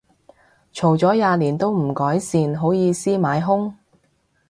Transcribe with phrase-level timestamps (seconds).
[0.73, 3.73] 嘈咗廿年都唔改善，好意思買兇